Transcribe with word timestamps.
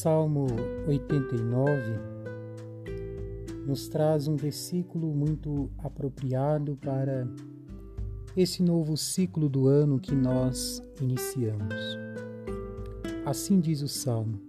Salmo 0.00 0.46
89 0.86 1.82
nos 3.66 3.88
traz 3.88 4.28
um 4.28 4.36
versículo 4.36 5.12
muito 5.12 5.68
apropriado 5.78 6.76
para 6.76 7.26
esse 8.36 8.62
novo 8.62 8.96
ciclo 8.96 9.48
do 9.48 9.66
ano 9.66 9.98
que 9.98 10.14
nós 10.14 10.80
iniciamos. 11.00 11.74
Assim 13.26 13.58
diz 13.58 13.82
o 13.82 13.88
Salmo: 13.88 14.40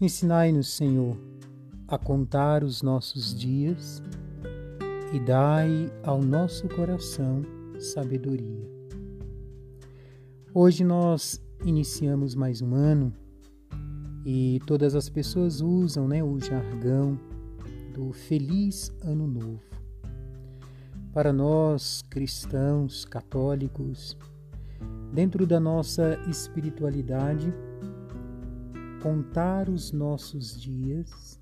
Ensinai-nos, 0.00 0.74
Senhor, 0.74 1.16
a 1.86 1.96
contar 1.96 2.64
os 2.64 2.82
nossos 2.82 3.32
dias 3.32 4.02
e 5.12 5.20
dai 5.20 5.88
ao 6.02 6.20
nosso 6.20 6.68
coração 6.68 7.44
sabedoria. 7.78 8.68
Hoje 10.52 10.82
nós 10.82 11.40
iniciamos 11.64 12.34
mais 12.34 12.60
um 12.60 12.74
ano 12.74 13.21
e 14.24 14.60
todas 14.66 14.94
as 14.94 15.08
pessoas 15.08 15.60
usam 15.60 16.06
né, 16.06 16.22
o 16.22 16.38
jargão 16.38 17.18
do 17.92 18.12
Feliz 18.12 18.92
Ano 19.02 19.26
Novo. 19.26 19.60
Para 21.12 21.32
nós, 21.32 22.02
cristãos, 22.08 23.04
católicos, 23.04 24.16
dentro 25.12 25.46
da 25.46 25.60
nossa 25.60 26.18
espiritualidade, 26.28 27.52
contar 29.02 29.68
os 29.68 29.92
nossos 29.92 30.60
dias 30.60 31.38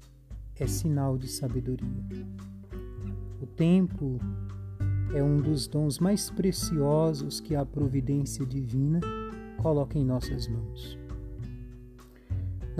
é 0.56 0.66
sinal 0.66 1.16
de 1.16 1.28
sabedoria. 1.28 2.26
O 3.40 3.46
tempo 3.46 4.18
é 5.14 5.22
um 5.22 5.40
dos 5.40 5.66
dons 5.66 5.98
mais 5.98 6.30
preciosos 6.30 7.40
que 7.40 7.54
a 7.54 7.64
providência 7.64 8.44
divina 8.44 9.00
coloca 9.62 9.98
em 9.98 10.04
nossas 10.04 10.48
mãos. 10.48 10.99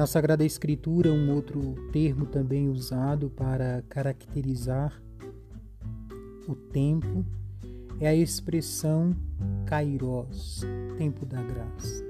Na 0.00 0.06
Sagrada 0.06 0.42
Escritura, 0.46 1.12
um 1.12 1.30
outro 1.30 1.74
termo 1.92 2.24
também 2.24 2.70
usado 2.70 3.28
para 3.28 3.84
caracterizar 3.86 4.98
o 6.48 6.54
tempo 6.54 7.22
é 8.00 8.08
a 8.08 8.14
expressão 8.14 9.14
kairos, 9.66 10.62
tempo 10.96 11.26
da 11.26 11.42
graça. 11.42 12.02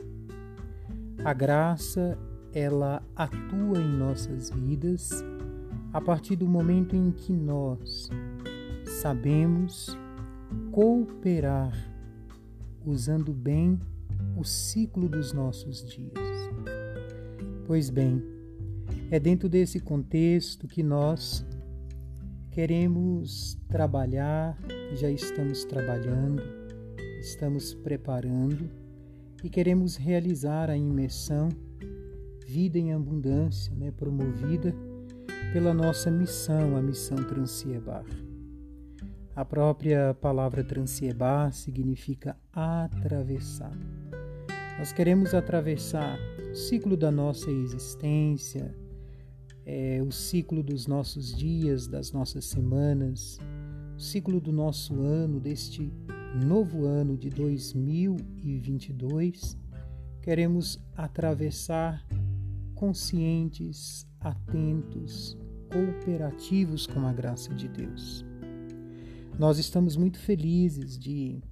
A 1.25 1.33
graça, 1.33 2.17
ela 2.55 3.03
atua 3.17 3.81
em 3.81 3.89
nossas 3.89 4.51
vidas 4.51 5.11
a 5.93 6.01
partir 6.01 6.37
do 6.37 6.47
momento 6.47 6.95
em 6.95 7.11
que 7.11 7.33
nós 7.33 8.09
sabemos 9.01 9.99
cooperar 10.71 11.73
usando 12.87 13.33
bem 13.33 13.81
o 14.37 14.45
ciclo 14.45 15.09
dos 15.09 15.33
nossos 15.33 15.85
dias. 15.85 16.80
Pois 17.71 17.89
bem, 17.89 18.21
é 19.13 19.21
dentro 19.21 19.49
desse 19.49 19.79
contexto 19.79 20.67
que 20.67 20.83
nós 20.83 21.47
queremos 22.51 23.57
trabalhar, 23.69 24.59
já 24.97 25.09
estamos 25.09 25.65
trabalhando, 25.65 26.43
estamos 27.21 27.73
preparando 27.73 28.69
e 29.45 29.49
queremos 29.49 29.95
realizar 29.95 30.69
a 30.69 30.77
imersão 30.77 31.49
Vida 32.45 32.77
em 32.77 32.93
Abundância, 32.93 33.73
né, 33.77 33.93
promovida 33.93 34.75
pela 35.53 35.73
nossa 35.73 36.11
missão, 36.11 36.77
a 36.77 36.83
missão 36.83 37.19
Transiebar. 37.19 38.05
A 39.37 39.45
própria 39.45 40.13
palavra 40.15 40.65
Transiebar 40.65 41.53
significa 41.53 42.37
atravessar. 42.53 43.79
Nós 44.81 44.93
queremos 44.95 45.35
atravessar 45.35 46.19
o 46.51 46.55
ciclo 46.55 46.97
da 46.97 47.11
nossa 47.11 47.51
existência, 47.51 48.75
é, 49.67 50.03
o 50.03 50.11
ciclo 50.11 50.63
dos 50.63 50.87
nossos 50.87 51.37
dias, 51.37 51.87
das 51.87 52.13
nossas 52.13 52.47
semanas, 52.47 53.39
o 53.95 54.01
ciclo 54.01 54.41
do 54.41 54.51
nosso 54.51 55.03
ano, 55.03 55.39
deste 55.39 55.93
novo 56.35 56.87
ano 56.87 57.19
de 57.19 57.29
2022, 57.29 59.55
queremos 60.23 60.81
atravessar 60.97 62.03
conscientes, 62.75 64.07
atentos, 64.19 65.37
cooperativos 65.71 66.87
com 66.87 67.07
a 67.07 67.13
graça 67.13 67.53
de 67.53 67.69
Deus. 67.69 68.25
Nós 69.39 69.59
estamos 69.59 69.95
muito 69.95 70.19
felizes 70.19 70.99
de 70.99 71.43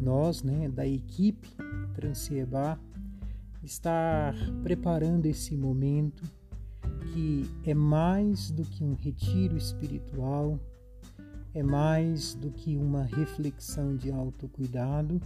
nós, 0.00 0.42
né, 0.42 0.70
da 0.70 0.86
equipe 0.86 1.50
Transiebar, 1.94 2.80
estar 3.62 4.34
preparando 4.62 5.26
esse 5.26 5.56
momento 5.56 6.22
que 7.12 7.50
é 7.64 7.74
mais 7.74 8.50
do 8.50 8.64
que 8.64 8.82
um 8.82 8.94
retiro 8.94 9.56
espiritual, 9.56 10.58
é 11.54 11.62
mais 11.62 12.34
do 12.34 12.50
que 12.50 12.76
uma 12.76 13.02
reflexão 13.02 13.96
de 13.96 14.10
autocuidado, 14.10 15.20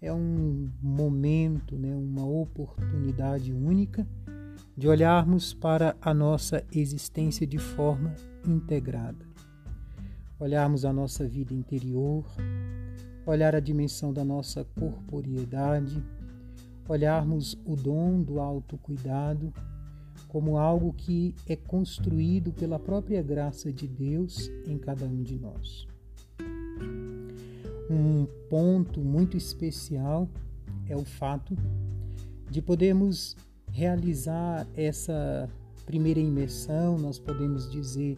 é 0.00 0.12
um 0.12 0.70
momento, 0.82 1.76
né, 1.76 1.94
uma 1.94 2.26
oportunidade 2.26 3.52
única 3.52 4.06
de 4.76 4.88
olharmos 4.88 5.54
para 5.54 5.96
a 6.02 6.12
nossa 6.12 6.62
existência 6.72 7.46
de 7.46 7.58
forma 7.58 8.14
integrada. 8.46 9.24
Olharmos 10.38 10.84
a 10.84 10.92
nossa 10.92 11.26
vida 11.26 11.54
interior, 11.54 12.26
olhar 13.26 13.54
a 13.56 13.60
dimensão 13.60 14.12
da 14.12 14.24
nossa 14.24 14.64
corporeidade, 14.78 16.02
olharmos 16.88 17.58
o 17.66 17.74
dom 17.74 18.22
do 18.22 18.40
autocuidado 18.40 19.52
como 20.28 20.56
algo 20.56 20.92
que 20.92 21.34
é 21.46 21.56
construído 21.56 22.52
pela 22.52 22.78
própria 22.78 23.22
graça 23.22 23.72
de 23.72 23.86
Deus 23.86 24.50
em 24.66 24.78
cada 24.78 25.04
um 25.04 25.22
de 25.22 25.38
nós. 25.38 25.86
Um 27.90 28.26
ponto 28.48 29.00
muito 29.00 29.36
especial 29.36 30.28
é 30.88 30.96
o 30.96 31.04
fato 31.04 31.56
de 32.50 32.60
podermos 32.60 33.36
realizar 33.70 34.66
essa 34.74 35.48
primeira 35.84 36.20
imersão, 36.20 36.98
nós 36.98 37.18
podemos 37.18 37.70
dizer 37.70 38.16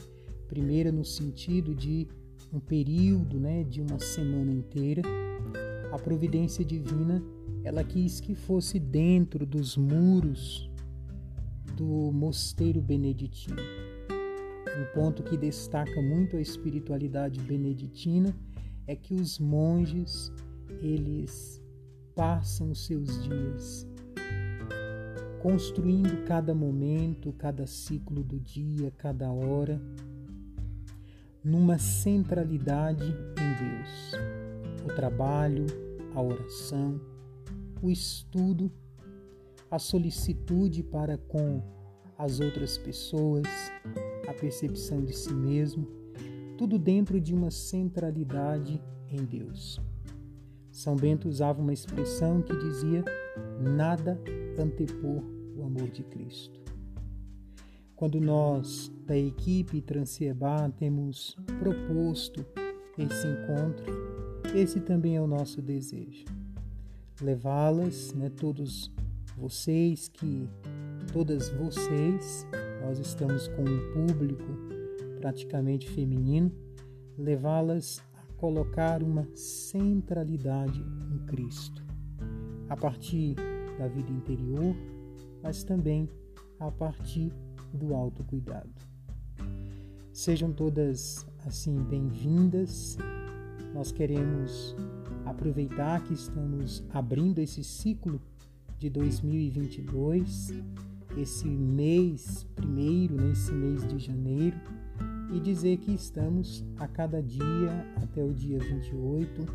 primeira 0.49 0.91
no 0.91 1.05
sentido 1.05 1.75
de 1.75 2.09
um 2.53 2.60
período, 2.60 3.38
né, 3.38 3.64
de 3.64 3.81
uma 3.81 3.98
semana 3.98 4.53
inteira, 4.53 5.03
a 5.92 5.98
providência 5.98 6.64
divina 6.64 7.22
ela 7.64 7.84
quis 7.84 8.20
que 8.20 8.34
fosse 8.34 8.78
dentro 8.78 9.44
dos 9.44 9.76
muros 9.76 10.70
do 11.76 12.10
mosteiro 12.12 12.81
beneditino. 12.81 13.60
Um 14.81 14.94
ponto 14.94 15.22
que 15.22 15.36
destaca 15.36 16.00
muito 16.00 16.36
a 16.36 16.41
espiritualidade 16.41 17.41
beneditina 17.41 18.34
é 18.86 18.94
que 18.94 19.15
os 19.15 19.38
monges 19.38 20.32
eles 20.80 21.60
passam 22.15 22.75
seus 22.75 23.22
dias 23.25 23.86
construindo 25.41 26.25
cada 26.25 26.54
momento, 26.54 27.32
cada 27.32 27.66
ciclo 27.66 28.22
do 28.22 28.38
dia, 28.41 28.92
cada 28.97 29.30
hora, 29.30 29.80
numa 31.48 31.78
centralidade 31.78 33.04
em 33.04 33.69
Deus. 33.70 34.12
O 34.84 34.94
trabalho, 34.94 35.64
a 36.14 36.20
oração, 36.20 37.00
o 37.81 37.91
estudo, 37.91 38.70
a 39.70 39.78
solicitude 39.78 40.82
para 40.82 41.16
com 41.16 41.62
as 42.19 42.38
outras 42.38 42.76
pessoas, 42.76 43.47
a 44.28 44.34
percepção 44.34 45.03
de 45.03 45.14
si 45.14 45.32
mesmo, 45.32 45.88
tudo 46.59 46.78
dentro 46.78 47.19
de 47.19 47.34
uma 47.34 47.50
centralidade 47.50 48.83
em 49.10 49.24
Deus. 49.24 49.80
São 50.71 50.97
Bento 50.97 51.28
usava 51.28 51.62
uma 51.62 51.72
expressão 51.72 52.42
que 52.42 52.54
dizia: 52.56 53.03
nada 53.59 54.21
antepor 54.59 55.22
o 55.56 55.65
amor 55.65 55.89
de 55.89 56.03
Cristo. 56.03 56.67
Quando 57.98 58.21
nós, 58.21 58.92
da 59.04 59.18
equipe 59.18 59.83
Transiebar, 59.83 60.71
temos 60.71 61.36
proposto 61.59 62.47
esse 62.97 63.27
encontro, 63.27 63.92
esse 64.54 64.78
também 64.78 65.16
é 65.16 65.21
o 65.21 65.27
nosso 65.27 65.60
desejo. 65.60 66.24
Levá-las, 67.21 68.15
né, 68.15 68.30
todos 68.30 68.95
vocês 69.36 70.06
que 70.06 70.48
todas 71.12 71.48
vocês, 71.48 72.47
nós 72.83 73.00
estamos 73.00 73.48
com 73.48 73.62
um 73.62 74.06
público 74.06 74.47
praticamente 75.18 75.91
feminino, 75.91 76.53
levá-las 77.18 78.01
a 78.15 78.33
colocar 78.34 79.03
uma 79.03 79.27
centralidade 79.34 80.80
em 81.12 81.18
Cristo, 81.27 81.84
a 82.68 82.77
partir 82.77 83.34
da 83.77 83.89
vida 83.89 84.12
interior, 84.12 84.77
mas 85.42 85.65
também 85.65 86.09
a 86.60 86.71
partir 86.71 87.33
do 87.72 87.94
autocuidado. 87.94 88.70
Sejam 90.12 90.53
todas 90.53 91.26
assim 91.47 91.82
bem-vindas. 91.84 92.97
Nós 93.74 93.92
queremos 93.92 94.74
aproveitar 95.24 96.03
que 96.04 96.15
estamos 96.15 96.84
abrindo 96.92 97.38
esse 97.38 97.62
ciclo 97.62 98.20
de 98.78 98.88
2022 98.88 100.53
esse 101.16 101.48
mês 101.48 102.47
primeiro, 102.54 103.16
nesse 103.16 103.53
mês 103.53 103.86
de 103.86 103.98
janeiro, 103.98 104.56
e 105.32 105.41
dizer 105.41 105.78
que 105.78 105.92
estamos 105.92 106.65
a 106.78 106.86
cada 106.86 107.22
dia 107.22 107.86
até 107.97 108.22
o 108.22 108.32
dia 108.32 108.59
28, 108.59 109.47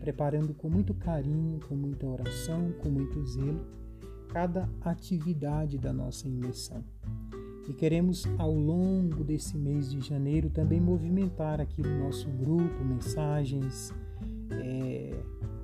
preparando 0.00 0.52
com 0.54 0.68
muito 0.68 0.94
carinho, 0.94 1.60
com 1.60 1.74
muita 1.74 2.06
oração, 2.06 2.72
com 2.82 2.90
muito 2.90 3.24
zelo, 3.24 3.64
cada 4.28 4.68
atividade 4.80 5.78
da 5.78 5.92
nossa 5.92 6.28
imersão. 6.28 6.84
E 7.68 7.72
queremos, 7.72 8.26
ao 8.38 8.52
longo 8.52 9.22
desse 9.22 9.56
mês 9.56 9.90
de 9.90 10.00
janeiro, 10.00 10.50
também 10.50 10.80
movimentar 10.80 11.60
aqui 11.60 11.80
no 11.80 12.04
nosso 12.04 12.28
grupo 12.28 12.84
mensagens, 12.84 13.92
é, 14.50 15.16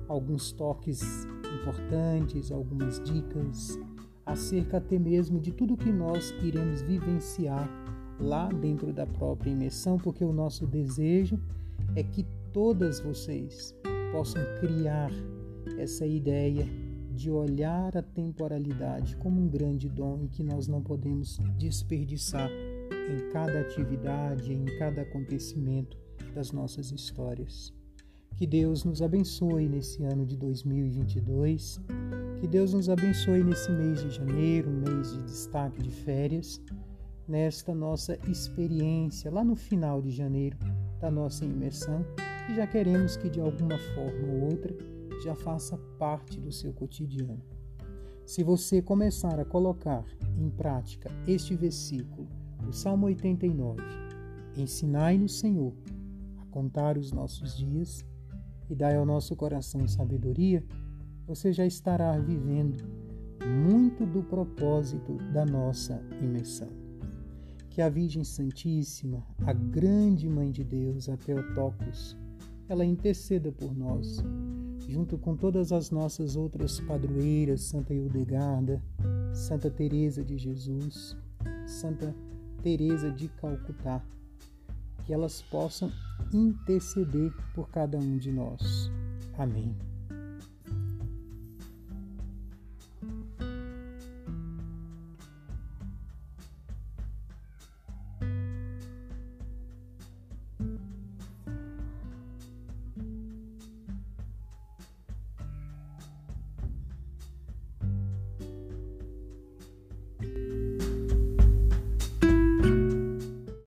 alguns 0.07 0.51
toques 0.51 1.27
importantes, 1.61 2.51
algumas 2.51 3.01
dicas 3.03 3.77
acerca 4.25 4.77
até 4.77 4.97
mesmo 4.97 5.39
de 5.39 5.51
tudo 5.51 5.75
que 5.75 5.91
nós 5.91 6.33
iremos 6.41 6.81
vivenciar 6.81 7.67
lá 8.19 8.47
dentro 8.47 8.93
da 8.93 9.05
própria 9.05 9.49
imersão, 9.49 9.97
porque 9.97 10.23
o 10.23 10.31
nosso 10.31 10.67
desejo 10.67 11.39
é 11.95 12.03
que 12.03 12.25
todas 12.53 12.99
vocês 12.99 13.75
possam 14.11 14.41
criar 14.59 15.11
essa 15.77 16.05
ideia 16.05 16.67
de 17.19 17.29
olhar 17.29 17.97
a 17.97 18.01
temporalidade 18.01 19.17
como 19.17 19.41
um 19.41 19.49
grande 19.49 19.89
dom 19.89 20.23
e 20.23 20.29
que 20.29 20.41
nós 20.41 20.69
não 20.69 20.81
podemos 20.81 21.37
desperdiçar 21.57 22.49
em 22.49 23.29
cada 23.33 23.59
atividade, 23.59 24.53
em 24.53 24.63
cada 24.77 25.01
acontecimento 25.01 25.97
das 26.33 26.53
nossas 26.53 26.93
histórias. 26.93 27.73
Que 28.37 28.47
Deus 28.47 28.85
nos 28.85 29.01
abençoe 29.01 29.67
nesse 29.67 30.01
ano 30.05 30.25
de 30.25 30.37
2022, 30.37 31.81
que 32.39 32.47
Deus 32.47 32.73
nos 32.73 32.89
abençoe 32.89 33.43
nesse 33.43 33.69
mês 33.69 34.01
de 34.01 34.11
janeiro, 34.11 34.71
mês 34.71 35.11
de 35.11 35.21
destaque 35.23 35.83
de 35.83 35.91
férias, 35.91 36.61
nesta 37.27 37.75
nossa 37.75 38.17
experiência 38.29 39.29
lá 39.29 39.43
no 39.43 39.57
final 39.57 40.01
de 40.01 40.09
janeiro 40.09 40.57
da 40.99 41.09
nossa 41.09 41.45
imersão, 41.45 42.05
e 42.49 42.55
já 42.55 42.67
queremos 42.67 43.15
que 43.15 43.29
de 43.29 43.39
alguma 43.39 43.77
forma 43.77 44.33
ou 44.33 44.51
outra 44.51 44.75
já 45.23 45.35
faça 45.35 45.77
parte 45.97 46.39
do 46.39 46.51
seu 46.51 46.73
cotidiano. 46.73 47.41
Se 48.25 48.43
você 48.43 48.81
começar 48.81 49.39
a 49.39 49.45
colocar 49.45 50.05
em 50.37 50.49
prática 50.49 51.09
este 51.27 51.55
versículo, 51.55 52.27
o 52.67 52.71
Salmo 52.71 53.07
89, 53.07 53.81
ensinai-nos, 54.55 55.39
Senhor, 55.39 55.73
a 56.37 56.45
contar 56.51 56.97
os 56.97 57.11
nossos 57.11 57.57
dias 57.57 58.05
e 58.69 58.75
dai 58.75 58.95
ao 58.95 59.05
nosso 59.05 59.35
coração 59.35 59.87
sabedoria, 59.87 60.63
você 61.25 61.51
já 61.51 61.65
estará 61.65 62.17
vivendo 62.19 62.83
muito 63.45 64.05
do 64.05 64.21
propósito 64.23 65.17
da 65.33 65.45
nossa 65.45 66.01
imersão. 66.21 66.88
Que 67.69 67.81
a 67.81 67.89
Virgem 67.89 68.23
Santíssima, 68.23 69.23
a 69.45 69.53
grande 69.53 70.27
Mãe 70.27 70.51
de 70.51 70.63
Deus, 70.63 71.07
a 71.07 71.15
Teotocos, 71.15 72.17
ela 72.67 72.85
interceda 72.85 73.51
por 73.51 73.75
nós 73.75 74.23
junto 74.89 75.19
com 75.19 75.35
todas 75.35 75.71
as 75.71 75.91
nossas 75.91 76.35
outras 76.35 76.79
padroeiras, 76.79 77.61
Santa 77.61 77.93
Hildegarda, 77.93 78.81
Santa 79.33 79.69
Teresa 79.69 80.23
de 80.23 80.35
Jesus, 80.37 81.15
Santa 81.67 82.13
Teresa 82.63 83.11
de 83.11 83.27
Calcutá, 83.27 84.03
que 85.05 85.13
elas 85.13 85.43
possam 85.43 85.91
interceder 86.33 87.31
por 87.53 87.69
cada 87.69 87.97
um 87.99 88.17
de 88.17 88.31
nós. 88.31 88.91
Amém. 89.37 89.88